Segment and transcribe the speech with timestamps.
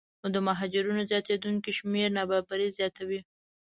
[0.21, 3.19] نو د مهاجرینو زیاتېدونکی شمېر نابرابري زیاتوي